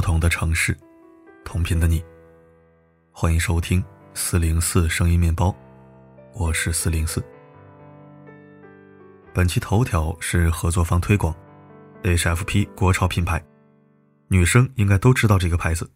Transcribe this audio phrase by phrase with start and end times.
[0.00, 0.74] 不同的城市，
[1.44, 2.02] 同频的你，
[3.12, 3.84] 欢迎收听
[4.14, 5.54] 四零四声音面包，
[6.32, 7.22] 我是四零四。
[9.34, 11.36] 本期头条是合作方推广
[12.02, 13.44] ，HFP 国潮品牌，
[14.28, 15.86] 女生应该都知道这个牌子，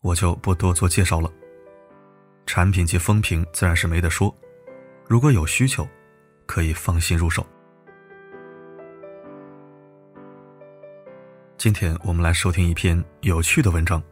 [0.00, 1.30] 我就不多做介绍了。
[2.46, 4.34] 产品及风评自然是没得说，
[5.06, 5.86] 如果有需求，
[6.46, 7.46] 可以放心入手。
[11.64, 14.02] 今天我们来收听一篇有趣的文章，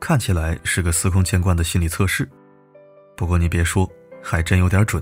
[0.00, 2.28] 看起来是个司空见惯的心理测试，
[3.16, 3.88] 不过你别说，
[4.20, 5.00] 还真有点准。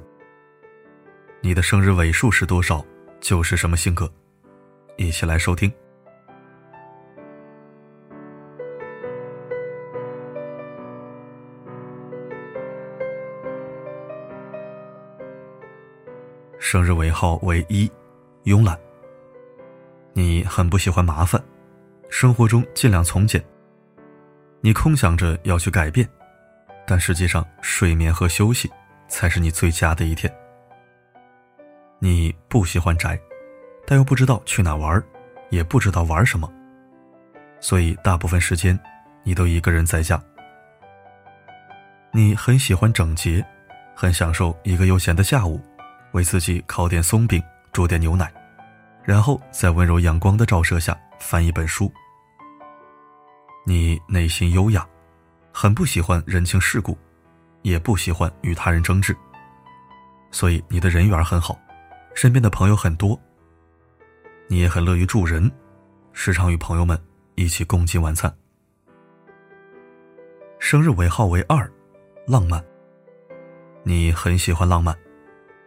[1.40, 2.84] 你的生日尾数是多少，
[3.18, 4.12] 就是什么性格。
[4.98, 5.72] 一起来收听。
[16.58, 17.90] 生日尾号为一，
[18.44, 18.78] 慵懒。
[20.19, 21.41] 你很不喜欢麻烦，
[22.11, 23.41] 生活中尽量从简。
[24.61, 26.08] 你空想着要去改变，
[26.84, 28.69] 但实际上睡眠和休息
[29.06, 30.28] 才是你最佳的一天。
[32.00, 33.16] 你不喜欢宅，
[33.86, 35.00] 但又不知道去哪玩，
[35.50, 36.52] 也不知道玩什么，
[37.61, 38.77] 所以大部分时间
[39.22, 40.20] 你都一个人在家。
[42.11, 43.46] 你很喜欢整洁，
[43.94, 45.61] 很享受一个悠闲的下午。
[46.11, 48.33] 为自己烤点松饼，煮点牛奶，
[49.09, 51.91] 然后在温柔阳光的照射下翻一本书。
[53.64, 54.87] 你内心优雅，
[55.51, 56.95] 很不喜欢人情世故，
[57.62, 59.17] 也不喜欢与他人争执，
[60.31, 61.59] 所以你的人缘很好，
[62.14, 63.19] 身边的朋友很多。
[64.47, 65.51] 你也很乐于助人，
[66.12, 67.03] 时常与朋友们
[67.34, 68.31] 一起共进晚餐。
[70.59, 71.67] 生日尾号为二，
[72.27, 72.62] 浪漫。
[73.84, 74.95] 你很喜欢浪漫。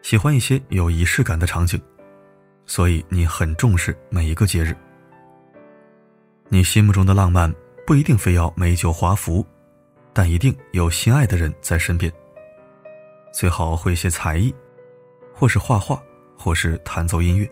[0.04, 1.82] 喜欢一些有仪式感的场景，
[2.72, 4.74] 所以你很重视每一个节日。
[6.48, 7.54] 你心目中的浪漫
[7.86, 9.46] 不一定非要美酒华服，
[10.14, 12.10] 但一定有心爱的人在身边。
[13.34, 14.56] 最好会些才艺，
[15.34, 16.02] 或是画画，
[16.38, 17.46] 或是弹奏音乐，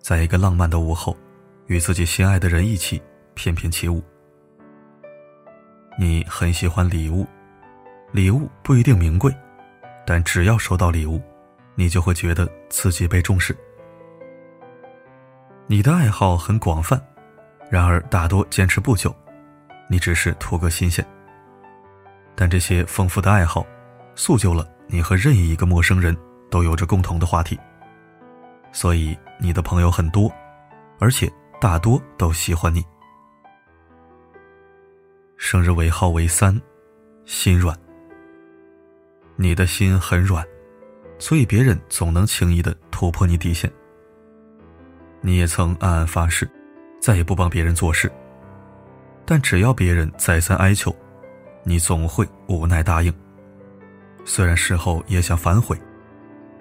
[0.00, 1.14] 在一个浪漫的午后，
[1.66, 3.02] 与自己心爱的人一起
[3.34, 4.02] 翩翩起舞。
[6.00, 7.26] 你很喜欢礼物，
[8.10, 9.30] 礼物不一定名贵，
[10.06, 11.20] 但只要收到礼物。
[11.74, 13.54] 你就会觉得自己被重视。
[15.66, 17.00] 你的爱好很广泛，
[17.70, 19.14] 然而大多坚持不久，
[19.88, 21.04] 你只是图个新鲜。
[22.34, 23.64] 但这些丰富的爱好，
[24.14, 26.14] 塑就了你和任意一个陌生人
[26.50, 27.58] 都有着共同的话题。
[28.72, 30.30] 所以你的朋友很多，
[30.98, 32.84] 而且大多都喜欢你。
[35.38, 36.60] 生日尾号为三，
[37.24, 37.74] 心软。
[39.36, 40.46] 你的心很软。
[41.18, 43.72] 所以别人总能轻易的突破你底线。
[45.26, 46.46] 你也曾暗暗发誓，
[47.00, 48.12] 再也不帮别人做事。
[49.24, 50.94] 但只要别人再三哀求，
[51.62, 53.10] 你总会无奈答应。
[54.26, 55.80] 虽然事后也想反悔，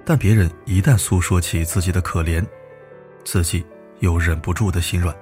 [0.06, 2.42] 但别人一旦诉说起自己的可怜，
[3.26, 3.66] 自己
[4.00, 5.14] 又忍不住的心软。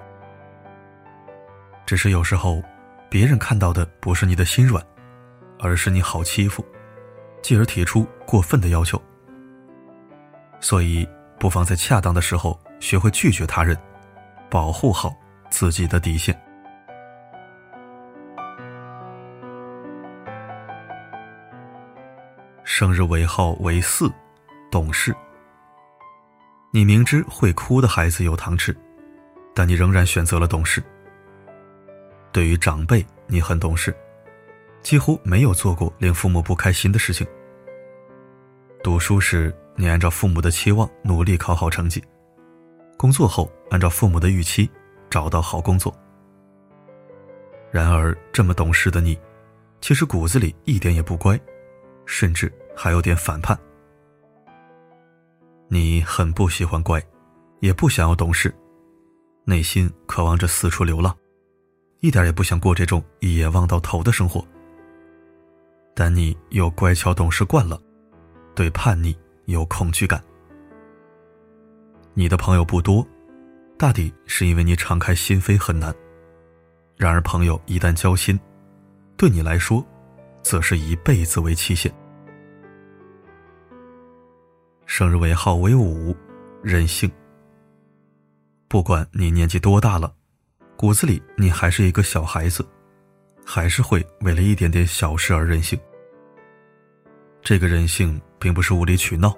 [1.83, 2.61] 只是有时候，
[3.09, 4.85] 别人看到的不是你的心软，
[5.57, 6.63] 而是你好欺负，
[7.41, 9.01] 继而提出过分的要求。
[10.59, 11.09] 所以，
[11.41, 13.75] 不妨在恰当的时候学会拒绝他人，
[14.47, 15.11] 保护好
[15.49, 16.39] 自己的底线。
[22.63, 24.07] 生日尾号为四，
[24.69, 25.15] 懂事。
[26.69, 28.77] 你明知会哭的孩子有糖吃，
[29.55, 30.79] 但你仍然选择了懂事。
[32.31, 33.91] 对于长辈，你很懂事，
[34.83, 37.25] 几乎没有做过令父母不开心的事情。
[38.83, 39.51] 读书时。
[39.75, 42.03] 你按照父母的期望努力考好成绩，
[42.97, 44.69] 工作后按照父母的预期
[45.09, 45.95] 找到好工作。
[47.71, 49.17] 然而，这么懂事的你，
[49.79, 51.39] 其实骨子里一点也不乖，
[52.05, 53.57] 甚至还有点反叛。
[55.69, 57.01] 你很不喜欢乖，
[57.61, 58.53] 也不想要懂事，
[59.45, 61.15] 内心渴望着四处流浪，
[62.01, 64.45] 一点也不想过这种一眼望到头的生活。
[65.95, 67.81] 但你又乖巧懂事惯了，
[68.53, 69.17] 对叛逆。
[69.45, 70.23] 有恐惧感，
[72.13, 73.05] 你的朋友不多，
[73.77, 75.93] 大抵是因为你敞开心扉很难。
[76.95, 78.39] 然而，朋友一旦交心，
[79.17, 79.85] 对你来说，
[80.43, 81.91] 则是一辈子为期限。
[84.85, 86.15] 生日尾号为五，
[86.61, 87.11] 任性。
[88.67, 90.13] 不管你年纪多大了，
[90.77, 92.65] 骨子里你还是一个小孩子，
[93.45, 95.79] 还是会为了一点点小事而任性。
[97.41, 99.37] 这个任性并不是无理取闹，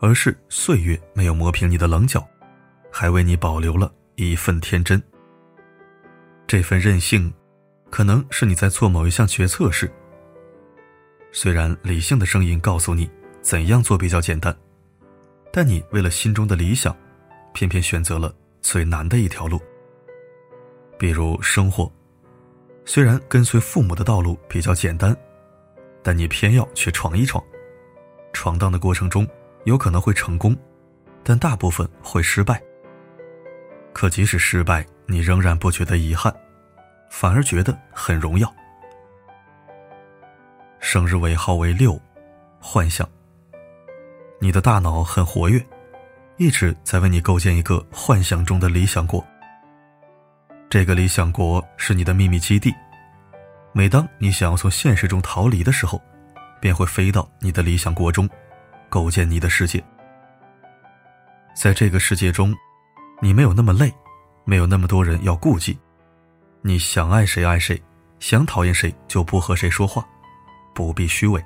[0.00, 2.26] 而是岁月没有磨平你的棱角，
[2.90, 5.00] 还为你保留了一份天真。
[6.44, 7.32] 这份任性，
[7.88, 9.88] 可能是你在做某一项决策时。
[11.30, 13.08] 虽然理性的声音告诉你
[13.42, 14.54] 怎样做比较简单，
[15.52, 16.94] 但你为了心中的理想，
[17.54, 19.60] 偏偏选择了最难的一条路。
[20.98, 21.92] 比如生活，
[22.84, 25.16] 虽然跟随父母的道路比较简单，
[26.02, 27.40] 但你偏要去闯一闯。
[28.36, 29.26] 闯荡的过程中，
[29.64, 30.54] 有可能会成功，
[31.24, 32.62] 但大部分会失败。
[33.94, 36.30] 可即使失败，你仍然不觉得遗憾，
[37.08, 38.54] 反而觉得很荣耀。
[40.80, 41.98] 生日尾号为六，
[42.60, 43.08] 幻想。
[44.38, 45.58] 你的大脑很活跃，
[46.36, 49.26] 一直在为你构建一个幻想中的理想国。
[50.68, 52.70] 这个理想国是你的秘密基地。
[53.72, 55.98] 每当你想要从现实中逃离的时候，
[56.60, 58.28] 便会飞到你的理想国中，
[58.88, 59.82] 构建你的世界。
[61.54, 62.54] 在这个世界中。
[63.22, 63.90] 你没有那么累，
[64.44, 65.78] 没有那么多人要顾忌，
[66.60, 67.82] 你想爱谁爱谁，
[68.20, 70.06] 想讨厌谁就不和谁说话，
[70.74, 71.42] 不必虚伪。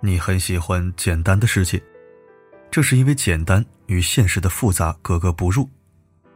[0.00, 1.82] 你很喜欢简单的世界，
[2.70, 5.66] 这是因为简单与现实的复杂格格不入，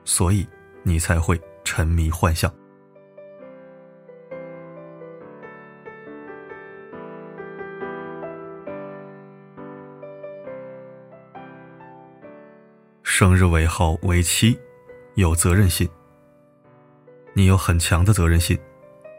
[0.07, 0.49] 所以
[0.83, 2.51] 你才会沉迷幻想。
[13.21, 14.59] 生日尾号为七，
[15.15, 15.87] 有责任心。
[17.35, 18.59] 你有很强的责任心，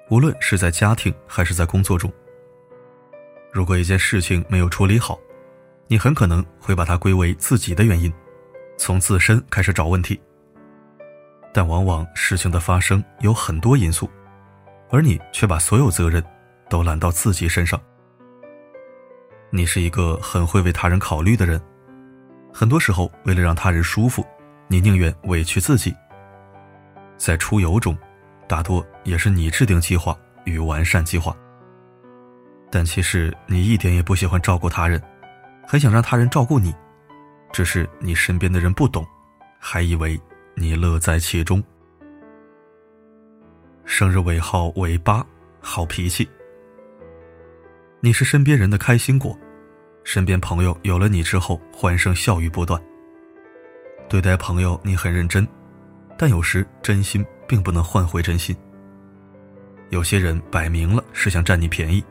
[0.10, 2.12] 无论是在家庭还是在工作中。
[3.52, 5.20] 如果一件事情没有处理好，
[5.86, 8.12] 你很可能会把它归为自己的原因，
[8.76, 10.20] 从自身开始找问题。
[11.54, 14.10] 但往往事情的发生有很多因素，
[14.90, 16.26] 而你却把所有责任
[16.72, 17.80] 都揽到自己身上。
[19.52, 21.62] 你是一个很会为他人考虑的人。
[22.54, 24.26] 很多时候，为了让他人舒服，
[24.68, 25.96] 你宁愿委屈自己。
[27.18, 27.98] 在出游中，
[28.48, 31.36] 大多也是你制定计划与完善计划。
[32.70, 35.02] 但其实你一点也不喜欢照顾他人，
[35.68, 36.74] 很想让他人照顾你，
[37.52, 39.06] 只是你身边的人不懂，
[39.60, 40.20] 还以为
[40.56, 41.64] 你乐在其中。
[43.86, 45.26] 生日尾号为八，
[45.60, 46.28] 好脾气。
[48.00, 49.38] 你是身边人的开心果。
[50.04, 52.82] 身边朋友有了你之后，欢声笑语不断。
[54.10, 55.48] 对待朋友，你很认真，
[56.18, 58.56] 但有时真心并不能换回真心。
[59.90, 62.04] 有些人摆明了是想占你便宜，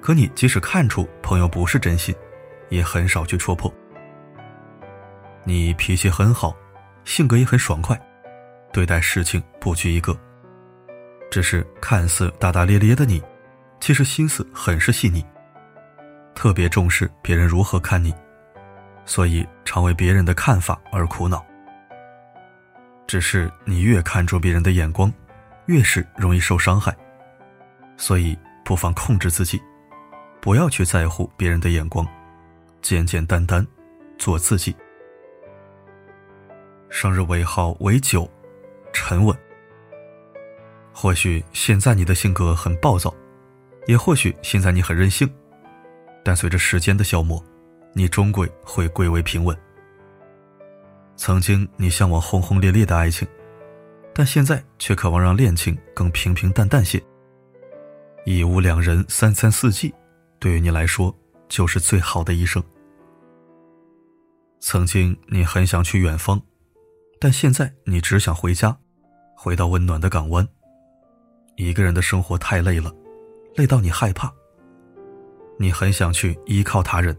[0.00, 2.14] 可你即使看出朋友不是真心，
[2.68, 3.72] 也很少去戳破。
[5.44, 6.54] 你脾气很好，
[7.04, 8.00] 性格也很爽快，
[8.72, 10.16] 对待事情不拘一格。
[11.30, 13.20] 只是看似大大咧咧的你，
[13.80, 15.24] 其实心思很是细腻。
[16.34, 18.14] 特别重视别人如何看你，
[19.04, 21.44] 所以常为别人的看法而苦恼。
[23.06, 25.12] 只是你越看重别人的眼光，
[25.66, 26.94] 越是容易受伤害。
[27.96, 29.62] 所以不妨控制自己，
[30.40, 32.06] 不要去在乎别人的眼光，
[32.82, 33.64] 简简单单
[34.18, 34.74] 做自己。
[36.88, 38.28] 生日尾号为九，
[38.92, 39.36] 沉稳。
[40.92, 43.14] 或许现在你的性格很暴躁，
[43.86, 45.30] 也或许现在你很任性。
[46.24, 47.40] 但随着时间的消磨，
[47.92, 49.56] 你终归会归为平稳。
[51.16, 53.28] 曾经你向往轰轰烈烈的爱情，
[54.12, 57.00] 但现在却渴望让恋情更平平淡淡些。
[58.24, 59.94] 一屋两人，三餐四季，
[60.40, 61.14] 对于你来说
[61.48, 62.60] 就是最好的一生。
[64.60, 66.40] 曾经你很想去远方，
[67.20, 68.74] 但现在你只想回家，
[69.36, 70.48] 回到温暖的港湾。
[71.56, 72.92] 一个人的生活太累了，
[73.56, 74.32] 累到你害怕。
[75.58, 77.16] 你很想去依靠他人，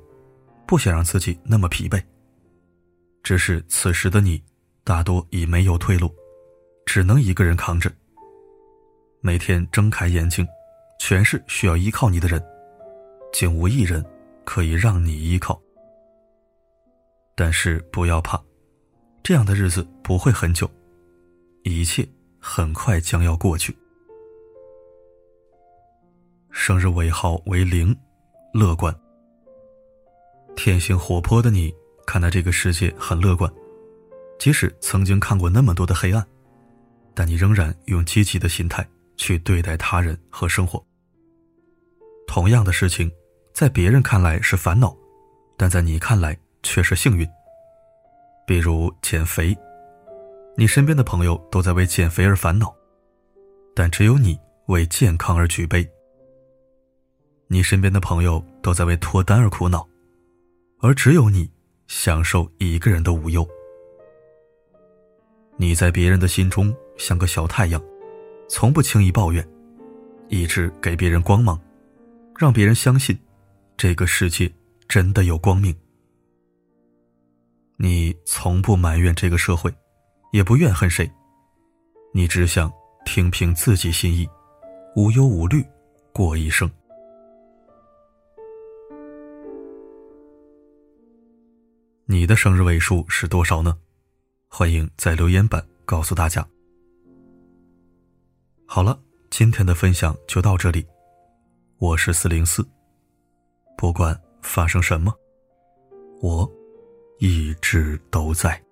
[0.67, 2.01] 不想让自己那么疲惫。
[3.23, 4.41] 只是此时的你，
[4.83, 6.13] 大多已没有退路，
[6.85, 7.91] 只能一个人扛着。
[9.21, 10.47] 每天睁开眼睛，
[10.99, 12.43] 全是需要依靠你的人，
[13.33, 14.05] 竟无一人
[14.43, 15.59] 可以让你依靠。
[17.35, 18.39] 但是不要怕，
[19.23, 20.69] 这样的日子不会很久，
[21.63, 22.07] 一切
[22.39, 23.75] 很快将要过去。
[26.51, 27.95] 生日尾号为零。
[28.57, 28.97] 乐观，
[30.55, 31.75] 天性活泼的你
[32.07, 33.51] 看待这个世界很乐观，
[34.39, 36.25] 即使曾经看过那么多的黑暗，
[37.13, 40.81] 但你仍然用积极的心态去对待他人和生活。
[42.29, 43.11] 同样的事情，
[43.53, 44.95] 在别人看来是烦恼，
[45.57, 47.27] 但在你看来却是幸运。
[48.47, 49.53] 比如减肥，
[50.55, 52.73] 你身边的朋友都在为减肥而烦恼，
[53.75, 55.85] 但只有你为健康而举杯。
[57.47, 59.87] 你身边的朋友都在为脱单而苦恼，
[60.79, 61.49] 而只有你
[61.87, 63.47] 享受一个人的无忧。
[65.57, 67.81] 你在别人的心中像个小太阳，
[68.49, 69.47] 从不轻易抱怨，
[70.27, 71.59] 一直给别人光芒，
[72.37, 73.17] 让别人相信
[73.77, 74.51] 这个世界
[74.87, 75.73] 真的有光明。
[77.77, 79.73] 你从不埋怨这个社会，
[80.31, 81.09] 也不怨恨谁，
[82.11, 82.71] 你只想
[83.05, 84.27] 听凭自己心意，
[84.95, 85.63] 无忧无虑
[86.11, 86.69] 过一生。
[92.07, 93.75] 你的生日尾数是多少呢？
[94.47, 96.47] 欢迎在留言板告诉大家。
[98.67, 100.85] 好了，今天的分享就到这里。
[101.79, 102.63] 我是四零四，
[103.75, 105.11] 不管发生什么，
[106.21, 106.47] 我
[107.17, 108.64] 一直都在。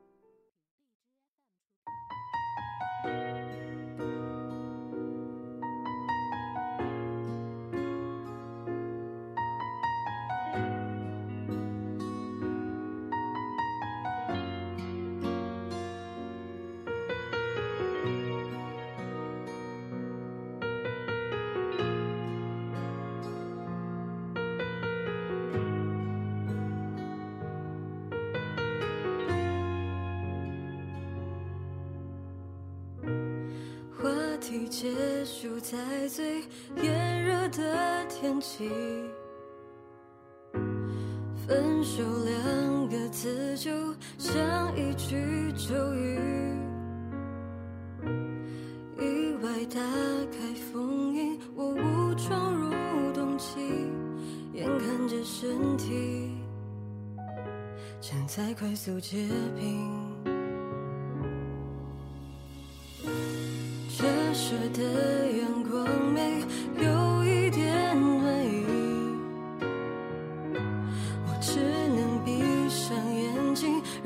[34.70, 34.90] 结
[35.26, 36.42] 束在最
[36.82, 38.70] 炎热的天气，
[41.46, 43.72] 分手两个字就
[44.18, 46.20] 像一句咒语，
[49.00, 49.80] 意外打
[50.32, 52.72] 开封印，我误闯入
[53.14, 53.60] 冬季，
[54.54, 56.32] 眼看着身体
[58.02, 60.03] 正在快速结冰。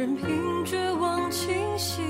[0.07, 2.01] 任凭绝望侵袭。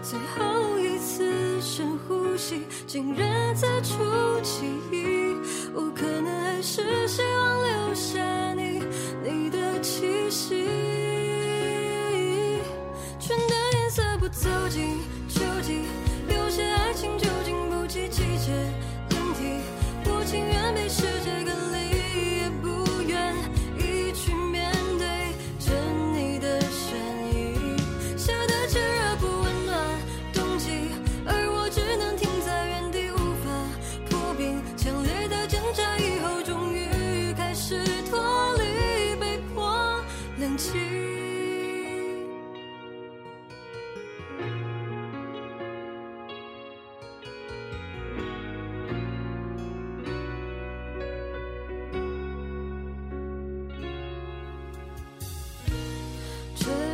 [0.00, 3.98] 最后一次深呼吸，竟然在出
[4.42, 5.11] 奇迹。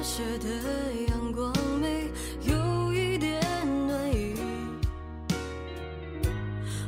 [0.08, 0.48] 射的
[1.06, 2.10] 阳光没
[2.44, 3.38] 有一点
[3.86, 4.34] 暖意，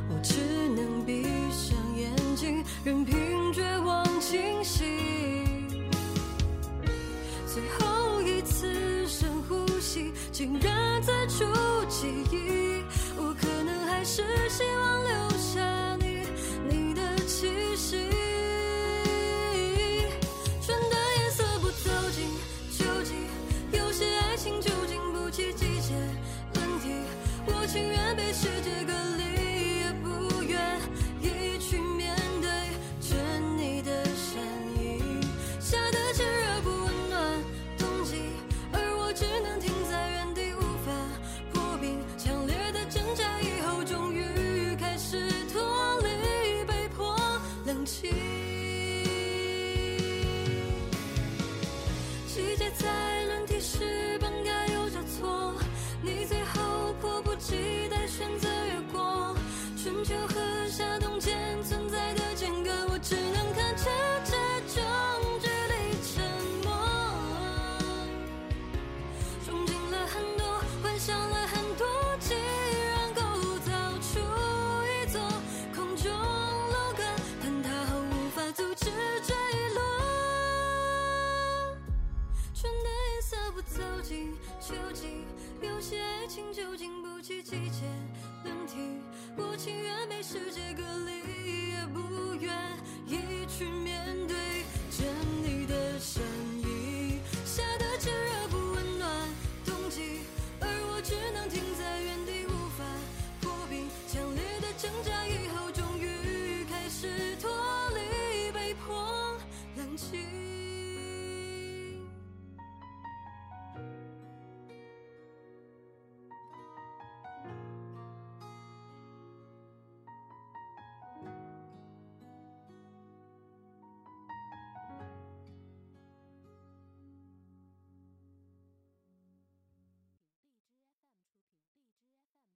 [0.09, 0.33] 我只
[0.69, 4.83] 能闭上眼睛，任凭绝望侵袭。
[7.45, 11.45] 最后一次深呼吸，竟然在出
[11.87, 12.83] 记忆。
[13.17, 14.90] 我可能还是希望